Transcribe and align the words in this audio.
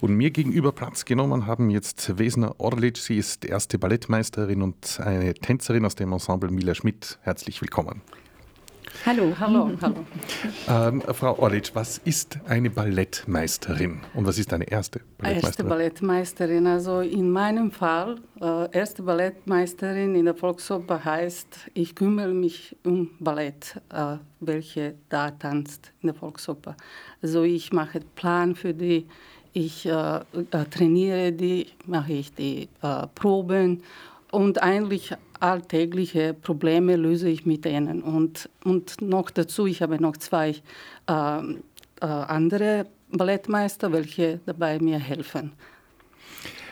Und 0.00 0.14
mir 0.14 0.30
gegenüber 0.30 0.70
Platz 0.70 1.04
genommen 1.04 1.46
haben 1.46 1.70
jetzt 1.70 2.18
Wesner 2.18 2.54
Orlic. 2.58 2.98
Sie 2.98 3.18
ist 3.18 3.44
erste 3.44 3.78
Ballettmeisterin 3.78 4.62
und 4.62 5.00
eine 5.00 5.34
Tänzerin 5.34 5.84
aus 5.84 5.96
dem 5.96 6.12
Ensemble 6.12 6.50
Mila 6.50 6.74
Schmidt. 6.74 7.18
Herzlich 7.22 7.60
willkommen. 7.60 8.00
Hallo, 9.04 9.32
hallo, 9.38 9.70
hallo. 9.80 9.96
Ähm, 10.68 11.02
Frau 11.12 11.38
Orlic, 11.38 11.70
was 11.74 11.98
ist 11.98 12.38
eine 12.46 12.70
Ballettmeisterin 12.70 14.00
und 14.14 14.26
was 14.26 14.38
ist 14.38 14.52
eine 14.52 14.70
erste 14.70 15.00
Ballettmeisterin? 15.18 15.44
Erste 15.44 15.64
Ballettmeisterin, 15.64 16.66
also 16.66 17.00
in 17.00 17.30
meinem 17.30 17.70
Fall, 17.70 18.16
äh, 18.40 18.70
erste 18.72 19.02
Ballettmeisterin 19.02 20.14
in 20.14 20.24
der 20.24 20.34
Volksoper 20.34 21.04
heißt, 21.04 21.70
ich 21.74 21.94
kümmere 21.94 22.32
mich 22.32 22.76
um 22.84 23.10
Ballett, 23.20 23.80
äh, 23.92 24.16
welche 24.40 24.94
da 25.08 25.30
tanzt 25.30 25.92
in 26.00 26.08
der 26.08 26.14
Volksoper. 26.14 26.76
Also 27.22 27.42
ich 27.42 27.72
mache 27.72 28.00
Plan 28.14 28.54
für 28.54 28.74
die, 28.74 29.06
ich 29.66 29.86
äh, 29.86 30.18
äh 30.18 30.64
trainiere 30.70 31.32
die, 31.32 31.66
mache 31.86 32.12
ich 32.12 32.32
die 32.34 32.68
äh, 32.82 33.06
Proben 33.14 33.82
und 34.30 34.62
eigentlich 34.62 35.14
alltägliche 35.40 36.34
Probleme 36.34 36.96
löse 36.96 37.28
ich 37.28 37.46
mit 37.46 37.64
denen. 37.64 38.02
Und, 38.02 38.48
und 38.64 39.00
noch 39.00 39.30
dazu, 39.30 39.66
ich 39.66 39.82
habe 39.82 40.00
noch 40.00 40.16
zwei 40.16 40.50
äh, 40.50 41.12
äh, 41.12 41.54
andere 42.00 42.86
Ballettmeister, 43.10 43.92
welche 43.92 44.40
dabei 44.46 44.78
mir 44.80 44.98
helfen. 44.98 45.52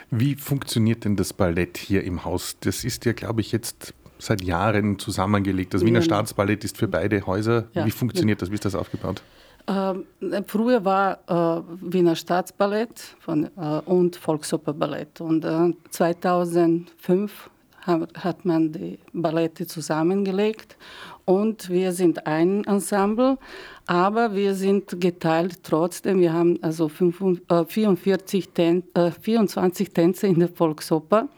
Wie 0.09 0.35
funktioniert 0.35 1.03
denn 1.03 1.15
das 1.15 1.33
Ballett 1.33 1.77
hier 1.77 2.03
im 2.03 2.23
Haus? 2.23 2.57
Das 2.61 2.83
ist 2.83 3.05
ja, 3.05 3.13
glaube 3.13 3.41
ich, 3.41 3.51
jetzt 3.51 3.93
seit 4.19 4.41
Jahren 4.41 4.99
zusammengelegt. 4.99 5.73
Das 5.73 5.83
Wiener. 5.83 6.01
Staatsballett 6.01 6.63
ist 6.63 6.77
für 6.77 6.87
beide 6.87 7.25
Häuser. 7.25 7.67
Ja. 7.73 7.85
Wie 7.85 7.91
funktioniert 7.91 8.41
das? 8.41 8.49
Wie 8.49 8.55
ist 8.55 8.65
das 8.65 8.75
aufgebaut? 8.75 9.21
Ähm, 9.67 10.05
früher 10.47 10.85
war 10.85 11.19
äh, 11.27 11.61
Wiener 11.81 12.15
Staatsballett 12.15 12.99
von, 13.19 13.49
äh, 13.57 13.81
und 13.85 14.15
Volksoperballett. 14.15 15.19
Und 15.19 15.43
äh, 15.43 15.73
2005 15.89 17.49
hat 17.87 18.43
man 18.43 18.71
die 18.73 18.99
Ballette 19.13 19.65
zusammengelegt 19.65 20.75
und 21.23 21.69
wir 21.69 21.93
sind 21.93 22.27
ein 22.27 22.65
Ensemble, 22.65 23.37
aber 23.85 24.35
wir 24.35 24.55
sind 24.55 24.99
geteilt 24.99 25.63
trotzdem. 25.63 26.19
Wir 26.19 26.33
haben 26.33 26.59
also 26.61 26.89
44 26.89 28.49
Tän 28.49 28.83
äh, 28.93 29.11
24 29.11 29.93
Tänze 29.93 30.27
in 30.27 30.39
der 30.39 30.49
Volksoper 30.49 31.29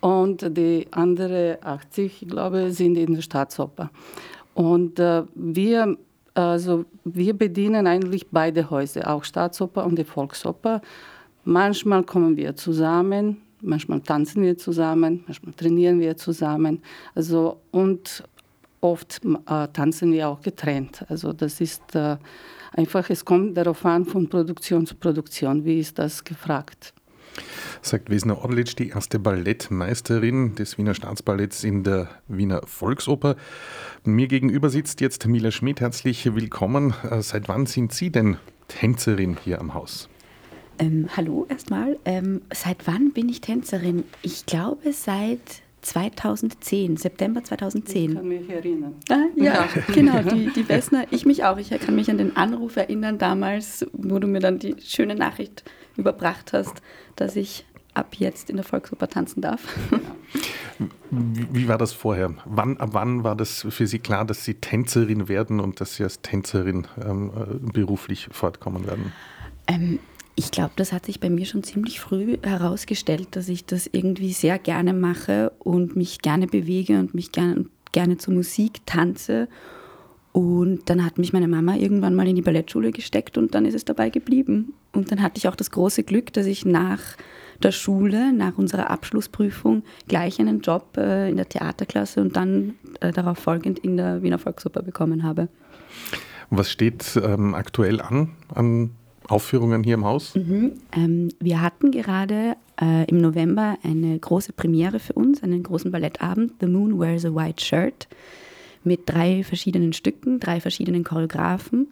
und 0.00 0.56
die 0.56 0.86
anderen 0.90 1.56
80, 1.62 2.22
ich 2.22 2.28
glaube, 2.28 2.70
sind 2.70 2.96
in 2.96 3.14
der 3.14 3.22
Staatsoper. 3.22 3.90
Und 4.54 4.98
äh, 4.98 5.22
wir, 5.34 5.96
also 6.34 6.84
wir 7.04 7.34
bedienen 7.34 7.86
eigentlich 7.86 8.26
beide 8.30 8.70
Häuser, 8.70 9.08
auch 9.10 9.24
Staatsoper 9.24 9.84
und 9.84 9.98
die 9.98 10.04
Volksoper. 10.04 10.80
Manchmal 11.44 12.04
kommen 12.04 12.36
wir 12.36 12.54
zusammen, 12.54 13.38
manchmal 13.62 14.00
tanzen 14.00 14.42
wir 14.42 14.56
zusammen, 14.56 15.24
manchmal 15.26 15.54
trainieren 15.54 16.00
wir 16.00 16.16
zusammen. 16.16 16.82
Also, 17.14 17.58
und 17.70 18.22
oft 18.80 19.20
äh, 19.24 19.68
tanzen 19.68 20.12
wir 20.12 20.28
auch 20.28 20.40
getrennt. 20.40 21.04
Also 21.08 21.32
das 21.32 21.60
ist 21.60 21.94
äh, 21.94 22.16
einfach, 22.72 23.08
es 23.10 23.24
kommt 23.24 23.56
darauf 23.56 23.84
an, 23.84 24.04
von 24.04 24.28
Produktion 24.28 24.86
zu 24.86 24.94
Produktion. 24.94 25.64
Wie 25.64 25.80
ist 25.80 25.98
das 25.98 26.22
gefragt? 26.24 26.94
Sagt 27.82 28.10
Wesner 28.10 28.38
Orlitsch, 28.44 28.76
die 28.78 28.90
erste 28.90 29.18
Ballettmeisterin 29.18 30.54
des 30.54 30.76
Wiener 30.76 30.94
Staatsballetts 30.94 31.64
in 31.64 31.82
der 31.82 32.08
Wiener 32.28 32.60
Volksoper. 32.66 33.36
Mir 34.04 34.28
gegenüber 34.28 34.68
sitzt 34.68 35.00
jetzt 35.00 35.26
Mila 35.26 35.50
Schmidt. 35.50 35.80
Herzlich 35.80 36.34
willkommen. 36.34 36.94
Äh, 37.10 37.22
seit 37.22 37.48
wann 37.48 37.66
sind 37.66 37.92
Sie 37.92 38.10
denn 38.10 38.36
Tänzerin 38.68 39.36
hier 39.42 39.60
am 39.60 39.74
Haus? 39.74 40.08
Ähm, 40.78 41.08
hallo 41.16 41.46
erstmal. 41.48 41.98
Ähm, 42.04 42.42
seit 42.52 42.86
wann 42.86 43.12
bin 43.12 43.28
ich 43.28 43.40
Tänzerin? 43.40 44.04
Ich 44.22 44.46
glaube 44.46 44.92
seit 44.92 45.62
2010, 45.82 46.96
September 46.96 47.42
2010. 47.42 48.10
Ich 48.10 48.16
kann 48.16 48.28
mich 48.28 48.50
erinnern. 48.50 48.94
Ah, 49.08 49.24
ja, 49.36 49.44
ja, 49.44 49.68
genau, 49.92 50.22
die, 50.22 50.50
die 50.50 50.68
Wessner, 50.68 51.06
ich 51.10 51.26
mich 51.26 51.44
auch. 51.44 51.58
Ich 51.58 51.70
kann 51.70 51.94
mich 51.94 52.10
an 52.10 52.18
den 52.18 52.36
Anruf 52.36 52.76
erinnern 52.76 53.18
damals, 53.18 53.86
wo 53.92 54.18
du 54.18 54.26
mir 54.26 54.40
dann 54.40 54.58
die 54.58 54.76
schöne 54.80 55.14
Nachricht 55.14 55.64
überbracht 55.96 56.52
hast, 56.52 56.82
dass 57.16 57.36
ich 57.36 57.64
ab 57.94 58.14
jetzt 58.16 58.50
in 58.50 58.56
der 58.56 58.64
Volksoper 58.64 59.08
tanzen 59.08 59.40
darf. 59.40 59.62
Wie, 61.10 61.46
wie, 61.52 61.68
war 61.68 61.76
das 61.76 61.92
vorher? 61.92 62.32
Wann, 62.46 62.78
ab 62.78 62.90
wann 62.92 63.24
war 63.24 63.36
das 63.36 63.66
für 63.68 63.86
Sie 63.86 63.98
klar, 63.98 64.24
dass 64.24 64.44
Sie 64.44 64.54
Tänzerin 64.54 65.28
werden 65.28 65.60
und 65.60 65.80
dass 65.80 65.96
Sie 65.96 66.04
als 66.04 66.22
Tänzerin 66.22 66.86
ähm, 67.04 67.30
äh, 67.36 67.72
beruflich 67.72 68.28
fortkommen 68.30 68.86
werden? 68.86 69.12
Ähm, 69.66 69.98
ich 70.34 70.50
glaube, 70.50 70.72
das 70.76 70.92
hat 70.92 71.06
sich 71.06 71.20
bei 71.20 71.28
mir 71.28 71.44
schon 71.44 71.62
ziemlich 71.62 72.00
früh 72.00 72.38
herausgestellt, 72.42 73.28
dass 73.32 73.48
ich 73.48 73.66
das 73.66 73.88
irgendwie 73.92 74.32
sehr 74.32 74.58
gerne 74.58 74.92
mache 74.92 75.52
und 75.58 75.96
mich 75.96 76.20
gerne 76.20 76.46
bewege 76.46 76.98
und 76.98 77.14
mich 77.14 77.32
gerne, 77.32 77.66
gerne 77.92 78.16
zur 78.16 78.34
Musik 78.34 78.86
tanze. 78.86 79.48
Und 80.32 80.88
dann 80.88 81.04
hat 81.04 81.18
mich 81.18 81.32
meine 81.32 81.48
Mama 81.48 81.74
irgendwann 81.74 82.14
mal 82.14 82.28
in 82.28 82.36
die 82.36 82.42
Ballettschule 82.42 82.92
gesteckt 82.92 83.36
und 83.36 83.54
dann 83.54 83.66
ist 83.66 83.74
es 83.74 83.84
dabei 83.84 84.10
geblieben. 84.10 84.74
Und 84.92 85.10
dann 85.10 85.22
hatte 85.22 85.38
ich 85.38 85.48
auch 85.48 85.56
das 85.56 85.72
große 85.72 86.04
Glück, 86.04 86.32
dass 86.32 86.46
ich 86.46 86.64
nach 86.64 87.00
der 87.62 87.72
Schule, 87.72 88.32
nach 88.32 88.56
unserer 88.56 88.90
Abschlussprüfung, 88.90 89.82
gleich 90.08 90.40
einen 90.40 90.60
Job 90.60 90.96
äh, 90.96 91.28
in 91.28 91.36
der 91.36 91.48
Theaterklasse 91.48 92.20
und 92.20 92.36
dann 92.36 92.74
äh, 93.00 93.12
darauf 93.12 93.38
folgend 93.38 93.80
in 93.80 93.96
der 93.96 94.22
Wiener 94.22 94.38
Volksoper 94.38 94.82
bekommen 94.82 95.24
habe. 95.24 95.48
Was 96.48 96.70
steht 96.70 97.20
ähm, 97.22 97.54
aktuell 97.54 98.00
an 98.00 98.30
an 98.54 98.90
Aufführungen 99.28 99.84
hier 99.84 99.94
im 99.94 100.04
Haus? 100.04 100.34
Mhm. 100.34 100.72
Ähm, 100.92 101.28
wir 101.40 101.60
hatten 101.60 101.90
gerade 101.90 102.56
äh, 102.80 103.04
im 103.08 103.18
November 103.18 103.76
eine 103.82 104.18
große 104.18 104.52
Premiere 104.52 104.98
für 104.98 105.12
uns, 105.12 105.42
einen 105.42 105.62
großen 105.62 105.90
Ballettabend, 105.90 106.54
The 106.60 106.66
Moon 106.66 106.98
Wears 106.98 107.24
a 107.24 107.34
White 107.34 107.64
Shirt, 107.64 108.08
mit 108.82 109.02
drei 109.06 109.44
verschiedenen 109.44 109.92
Stücken, 109.92 110.40
drei 110.40 110.60
verschiedenen 110.60 111.04
Choreografen. 111.04 111.88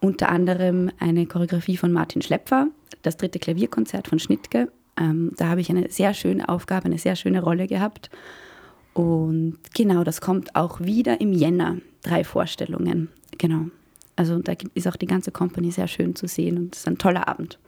Unter 0.00 0.28
anderem 0.28 0.90
eine 0.98 1.26
Choreografie 1.26 1.76
von 1.76 1.92
Martin 1.92 2.22
Schlepfer, 2.22 2.68
das 3.02 3.16
dritte 3.16 3.38
Klavierkonzert 3.38 4.08
von 4.08 4.18
Schnittke. 4.18 4.70
Ähm, 4.98 5.32
da 5.36 5.48
habe 5.48 5.60
ich 5.60 5.70
eine 5.70 5.90
sehr 5.90 6.14
schöne 6.14 6.48
Aufgabe, 6.48 6.86
eine 6.86 6.98
sehr 6.98 7.16
schöne 7.16 7.42
Rolle 7.42 7.66
gehabt. 7.66 8.10
Und 8.92 9.58
genau, 9.74 10.04
das 10.04 10.20
kommt 10.20 10.54
auch 10.54 10.80
wieder 10.80 11.20
im 11.20 11.32
Jänner. 11.32 11.78
Drei 12.02 12.22
Vorstellungen. 12.22 13.08
Genau. 13.38 13.66
Also 14.16 14.38
da 14.38 14.54
ist 14.74 14.86
auch 14.86 14.96
die 14.96 15.06
ganze 15.06 15.32
Company 15.32 15.70
sehr 15.70 15.88
schön 15.88 16.14
zu 16.14 16.28
sehen 16.28 16.58
und 16.58 16.74
es 16.74 16.80
ist 16.80 16.88
ein 16.88 16.98
toller 16.98 17.28
Abend. 17.28 17.58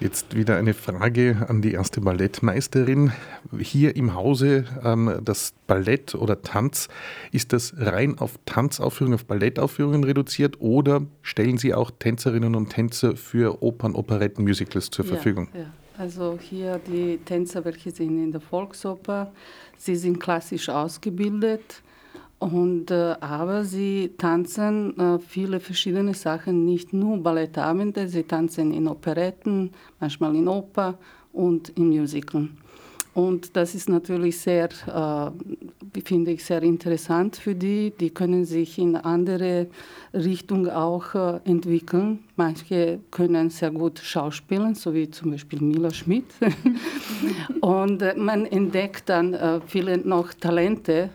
Jetzt 0.00 0.36
wieder 0.36 0.56
eine 0.56 0.74
Frage 0.74 1.46
an 1.48 1.62
die 1.62 1.72
erste 1.72 2.00
Ballettmeisterin. 2.00 3.12
Hier 3.58 3.94
im 3.96 4.14
Hause 4.14 4.64
ähm, 4.82 5.20
das 5.24 5.54
Ballett 5.66 6.14
oder 6.14 6.42
Tanz, 6.42 6.88
ist 7.30 7.52
das 7.52 7.74
rein 7.78 8.18
auf 8.18 8.38
Tanzaufführungen, 8.44 9.14
auf 9.14 9.24
Ballettaufführungen 9.24 10.02
reduziert 10.02 10.60
oder 10.60 11.06
stellen 11.22 11.58
Sie 11.58 11.74
auch 11.74 11.92
Tänzerinnen 11.92 12.56
und 12.56 12.70
Tänzer 12.70 13.16
für 13.16 13.62
Opern, 13.62 13.94
Operetten, 13.94 14.44
Musicals 14.44 14.90
zur 14.90 15.04
Verfügung? 15.04 15.48
Ja, 15.54 15.60
ja. 15.60 15.66
Also 15.96 16.38
hier 16.40 16.80
die 16.86 17.18
Tänzer, 17.24 17.64
welche 17.64 17.92
sind 17.92 18.22
in 18.22 18.32
der 18.32 18.40
Volksoper, 18.40 19.32
sie 19.76 19.94
sind 19.94 20.18
klassisch 20.18 20.68
ausgebildet 20.68 21.83
und, 22.44 22.90
äh, 22.90 23.16
aber 23.20 23.64
sie 23.64 24.12
tanzen 24.18 24.98
äh, 24.98 25.18
viele 25.18 25.60
verschiedene 25.60 26.12
Sachen, 26.12 26.66
nicht 26.66 26.92
nur 26.92 27.16
Ballettabende, 27.16 28.06
sie 28.06 28.24
tanzen 28.24 28.70
in 28.72 28.86
Operetten, 28.86 29.70
manchmal 29.98 30.36
in 30.36 30.46
Oper 30.46 30.98
und 31.32 31.70
in 31.70 31.88
Musicals. 31.88 32.50
Und 33.14 33.56
das 33.56 33.74
ist 33.74 33.88
natürlich 33.88 34.38
sehr, 34.38 34.68
äh, 34.88 36.00
finde 36.02 36.32
ich, 36.32 36.44
sehr 36.44 36.62
interessant 36.62 37.36
für 37.36 37.54
die. 37.54 37.92
Die 37.98 38.10
können 38.10 38.44
sich 38.44 38.76
in 38.78 38.96
andere 38.96 39.68
Richtungen 40.12 40.68
auch 40.68 41.14
äh, 41.14 41.40
entwickeln. 41.44 42.18
Manche 42.36 42.98
können 43.10 43.48
sehr 43.48 43.70
gut 43.70 44.00
schauspielen, 44.00 44.74
so 44.74 44.92
wie 44.92 45.08
zum 45.08 45.30
Beispiel 45.30 45.62
Mila 45.62 45.90
Schmidt. 45.92 46.26
und 47.62 48.02
äh, 48.02 48.14
man 48.16 48.44
entdeckt 48.44 49.08
dann 49.08 49.32
äh, 49.32 49.60
viele 49.66 49.96
noch 49.96 50.34
Talente 50.34 51.08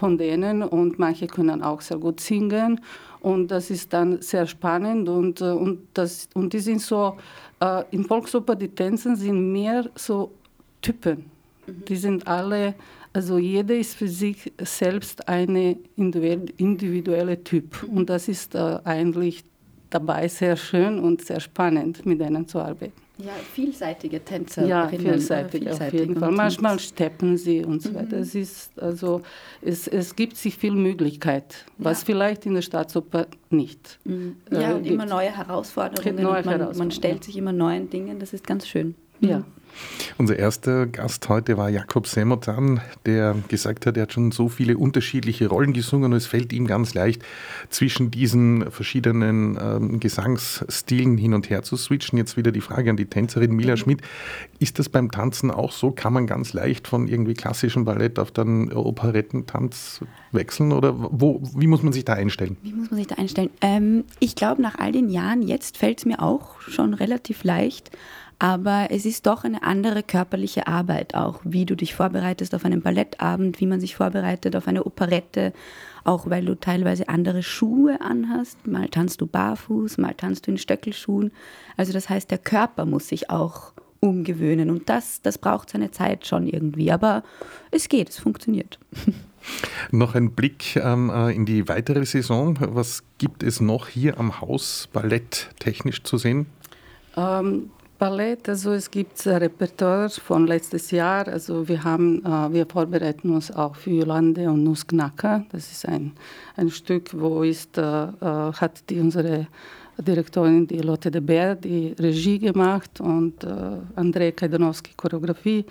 von 0.00 0.16
denen 0.16 0.62
und 0.62 0.98
manche 0.98 1.26
können 1.26 1.62
auch 1.62 1.82
sehr 1.82 1.98
gut 1.98 2.20
singen 2.20 2.80
und 3.20 3.48
das 3.48 3.70
ist 3.70 3.92
dann 3.92 4.22
sehr 4.22 4.46
spannend 4.46 5.08
und, 5.10 5.42
äh, 5.42 5.44
und, 5.44 5.80
das, 5.92 6.28
und 6.34 6.54
die 6.54 6.60
sind 6.60 6.80
so, 6.80 7.18
äh, 7.60 7.84
in 7.90 8.04
Volksoper, 8.04 8.56
die 8.56 8.68
Tänzen 8.68 9.14
sind 9.14 9.52
mehr 9.52 9.90
so 9.94 10.32
Typen. 10.80 11.26
Mhm. 11.66 11.84
Die 11.86 11.96
sind 11.96 12.26
alle, 12.26 12.74
also 13.12 13.36
jeder 13.36 13.74
ist 13.74 13.94
für 13.94 14.08
sich 14.08 14.50
selbst 14.58 15.28
eine 15.28 15.76
individuelle 15.96 17.44
Typ 17.44 17.82
mhm. 17.82 17.98
und 17.98 18.10
das 18.10 18.26
ist 18.28 18.54
äh, 18.54 18.78
eigentlich 18.84 19.44
dabei 19.90 20.28
sehr 20.28 20.56
schön 20.56 20.98
und 20.98 21.24
sehr 21.24 21.40
spannend, 21.40 22.06
mit 22.06 22.20
denen 22.20 22.46
zu 22.46 22.58
arbeiten. 22.58 22.92
Ja, 23.18 23.32
vielseitige 23.52 24.24
Tänzer. 24.24 24.66
Ja, 24.66 24.88
vielseitig, 24.88 25.62
vielseitig 25.62 25.70
auf 25.70 25.92
jeden 25.92 26.16
Fall. 26.18 26.30
Manchmal 26.30 26.78
steppen 26.78 27.36
sie 27.36 27.64
und 27.64 27.82
so 27.82 27.94
weiter. 27.94 28.16
Mhm. 28.16 28.22
Es, 28.22 28.34
ist, 28.34 28.78
also, 28.80 29.20
es, 29.60 29.86
es 29.86 30.16
gibt 30.16 30.36
sich 30.36 30.56
viel 30.56 30.72
Möglichkeit, 30.72 31.66
was 31.76 32.00
ja. 32.00 32.06
vielleicht 32.06 32.46
in 32.46 32.54
der 32.54 32.62
Staatsoper 32.62 33.26
nicht. 33.50 33.98
Mhm. 34.04 34.36
Ja, 34.50 34.70
äh, 34.70 34.74
und 34.74 34.86
immer 34.86 35.04
neue 35.04 35.36
Herausforderungen. 35.36 36.16
Neue 36.16 36.24
man, 36.24 36.32
Herausforderungen. 36.32 36.78
man 36.78 36.90
stellt 36.90 37.24
sich 37.24 37.36
immer 37.36 37.52
neuen 37.52 37.90
Dingen, 37.90 38.18
das 38.18 38.32
ist 38.32 38.46
ganz 38.46 38.66
schön. 38.66 38.94
Ja. 39.20 39.44
Unser 40.18 40.38
erster 40.38 40.86
Gast 40.86 41.28
heute 41.28 41.56
war 41.56 41.70
Jakob 41.70 42.06
Semotan, 42.06 42.80
der 43.06 43.36
gesagt 43.48 43.86
hat, 43.86 43.96
er 43.96 44.04
hat 44.04 44.12
schon 44.12 44.32
so 44.32 44.48
viele 44.48 44.76
unterschiedliche 44.76 45.48
Rollen 45.48 45.72
gesungen 45.72 46.12
und 46.12 46.16
es 46.18 46.26
fällt 46.26 46.52
ihm 46.52 46.66
ganz 46.66 46.94
leicht, 46.94 47.22
zwischen 47.70 48.10
diesen 48.10 48.70
verschiedenen 48.70 49.58
ähm, 49.60 50.00
Gesangsstilen 50.00 51.16
hin 51.16 51.34
und 51.34 51.48
her 51.48 51.62
zu 51.62 51.76
switchen. 51.76 52.18
Jetzt 52.18 52.36
wieder 52.36 52.52
die 52.52 52.60
Frage 52.60 52.90
an 52.90 52.96
die 52.96 53.06
Tänzerin 53.06 53.52
Mila 53.52 53.72
mhm. 53.72 53.78
Schmidt. 53.78 54.02
Ist 54.58 54.78
das 54.78 54.88
beim 54.88 55.10
Tanzen 55.10 55.50
auch 55.50 55.72
so? 55.72 55.90
Kann 55.90 56.12
man 56.12 56.26
ganz 56.26 56.52
leicht 56.52 56.86
von 56.86 57.08
irgendwie 57.08 57.34
klassischem 57.34 57.84
Ballett 57.84 58.18
auf 58.18 58.30
dann 58.30 58.72
Operettentanz 58.72 60.00
wechseln 60.32 60.72
oder 60.72 60.94
wo, 60.96 61.40
wie 61.56 61.66
muss 61.66 61.82
man 61.82 61.92
sich 61.92 62.04
da 62.04 62.14
einstellen? 62.14 62.56
Wie 62.62 62.72
muss 62.72 62.90
man 62.90 62.98
sich 62.98 63.06
da 63.06 63.16
einstellen? 63.16 63.50
Ähm, 63.60 64.04
ich 64.18 64.34
glaube, 64.34 64.60
nach 64.60 64.78
all 64.78 64.92
den 64.92 65.08
Jahren 65.08 65.42
jetzt 65.42 65.78
fällt 65.78 65.98
es 65.98 66.04
mir 66.04 66.22
auch 66.22 66.60
schon 66.60 66.94
relativ 66.94 67.44
leicht 67.44 67.90
aber 68.40 68.88
es 68.88 69.04
ist 69.04 69.26
doch 69.26 69.44
eine 69.44 69.62
andere 69.62 70.02
körperliche 70.02 70.66
Arbeit 70.66 71.14
auch, 71.14 71.40
wie 71.44 71.66
du 71.66 71.76
dich 71.76 71.94
vorbereitest 71.94 72.54
auf 72.54 72.64
einen 72.64 72.80
Ballettabend, 72.80 73.60
wie 73.60 73.66
man 73.66 73.80
sich 73.80 73.96
vorbereitet 73.96 74.56
auf 74.56 74.66
eine 74.66 74.84
Operette, 74.84 75.52
auch 76.04 76.30
weil 76.30 76.46
du 76.46 76.54
teilweise 76.54 77.10
andere 77.10 77.42
Schuhe 77.42 78.00
anhast. 78.00 78.66
Mal 78.66 78.88
tanzt 78.88 79.20
du 79.20 79.26
barfuß, 79.26 79.98
mal 79.98 80.14
tanzt 80.14 80.46
du 80.46 80.52
in 80.52 80.56
Stöckelschuhen. 80.58 81.32
Also 81.76 81.92
das 81.92 82.08
heißt, 82.08 82.30
der 82.30 82.38
Körper 82.38 82.86
muss 82.86 83.08
sich 83.08 83.28
auch 83.28 83.74
umgewöhnen 84.00 84.70
und 84.70 84.88
das, 84.88 85.20
das 85.20 85.36
braucht 85.36 85.68
seine 85.68 85.90
Zeit 85.90 86.26
schon 86.26 86.46
irgendwie. 86.46 86.90
Aber 86.90 87.22
es 87.70 87.90
geht, 87.90 88.08
es 88.08 88.18
funktioniert. 88.18 88.78
Noch 89.90 90.14
ein 90.14 90.32
Blick 90.32 90.76
ähm, 90.76 91.10
äh, 91.10 91.34
in 91.34 91.44
die 91.44 91.68
weitere 91.68 92.06
Saison. 92.06 92.56
Was 92.58 93.02
gibt 93.18 93.42
es 93.42 93.60
noch 93.60 93.88
hier 93.88 94.18
am 94.18 94.40
Haus 94.40 94.88
Ballett 94.92 95.50
technisch 95.58 96.02
zu 96.02 96.18
sehen? 96.18 96.46
Ähm, 97.16 97.70
Ballett, 98.00 98.48
also 98.48 98.72
es 98.72 98.90
gibt 98.90 99.26
Repertoire 99.26 100.08
von 100.08 100.46
letztes 100.46 100.90
Jahr. 100.90 101.28
Also 101.28 101.68
wir 101.68 101.84
haben, 101.84 102.24
äh, 102.24 102.50
wir 102.50 102.64
vorbereiten 102.64 103.28
uns 103.28 103.50
auch 103.50 103.76
für 103.76 103.90
Jolande 103.90 104.48
und 104.48 104.64
Nussknacker. 104.64 105.44
Das 105.52 105.70
ist 105.70 105.86
ein, 105.86 106.12
ein 106.56 106.70
Stück, 106.70 107.10
wo 107.12 107.42
ist, 107.42 107.76
äh, 107.76 107.82
äh, 107.82 108.08
hat 108.54 108.88
die 108.88 109.00
unsere 109.00 109.48
Direktorin, 109.98 110.66
die 110.66 110.78
Lotte 110.78 111.10
de 111.10 111.20
Beer, 111.20 111.54
die 111.54 111.94
Regie 112.00 112.38
gemacht 112.38 113.02
und 113.02 113.44
äh, 113.44 113.48
Andrei 113.96 114.32
Kajdanowski 114.32 114.92
Choreografie. 114.96 115.66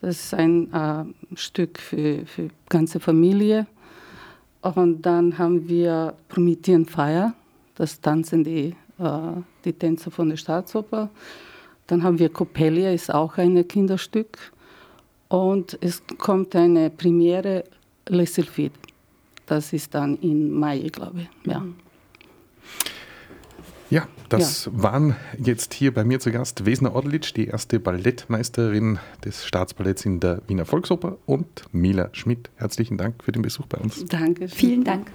Das 0.00 0.26
ist 0.26 0.34
ein 0.34 0.72
äh, 0.72 1.04
Stück 1.34 1.80
für, 1.80 2.24
für 2.26 2.48
ganze 2.68 3.00
Familie. 3.00 3.66
Und 4.60 5.02
dann 5.02 5.36
haben 5.36 5.68
wir 5.68 6.14
Promethean 6.28 6.86
Fire, 6.86 7.32
das 7.74 8.00
tanzen 8.00 8.44
die, 8.44 8.76
äh, 9.00 9.42
die 9.64 9.72
Tänzer 9.72 10.12
von 10.12 10.28
der 10.28 10.36
Staatsoper. 10.36 11.10
Dann 11.86 12.02
haben 12.02 12.18
wir 12.18 12.28
Coppelia, 12.28 12.92
ist 12.92 13.12
auch 13.12 13.38
ein 13.38 13.66
Kinderstück. 13.66 14.38
Und 15.28 15.78
es 15.80 16.02
kommt 16.18 16.54
eine 16.54 16.90
Premiere, 16.90 17.64
Le 18.08 18.26
Sylphide. 18.26 18.74
Das 19.46 19.72
ist 19.72 19.94
dann 19.94 20.18
im 20.18 20.52
Mai, 20.52 20.78
glaube 20.92 21.22
ich. 21.22 21.50
Ja. 21.50 21.60
Mhm. 21.60 21.74
Ja, 23.92 24.08
das 24.30 24.64
ja. 24.64 24.82
waren 24.82 25.16
jetzt 25.36 25.74
hier 25.74 25.92
bei 25.92 26.02
mir 26.02 26.18
zu 26.18 26.32
Gast 26.32 26.64
Wesner 26.64 26.94
Ordelitsch, 26.94 27.34
die 27.36 27.48
erste 27.48 27.78
Ballettmeisterin 27.78 28.98
des 29.22 29.44
Staatsballetts 29.44 30.06
in 30.06 30.18
der 30.18 30.40
Wiener 30.48 30.64
Volksoper 30.64 31.18
und 31.26 31.64
Mila 31.72 32.08
Schmidt. 32.12 32.48
Herzlichen 32.56 32.96
Dank 32.96 33.22
für 33.22 33.32
den 33.32 33.42
Besuch 33.42 33.66
bei 33.66 33.76
uns. 33.76 34.02
Danke. 34.06 34.48
Vielen 34.48 34.84
Dank. 34.84 35.08